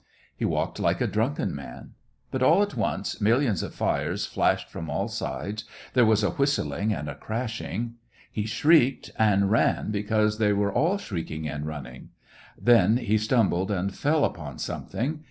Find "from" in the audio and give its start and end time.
4.71-4.89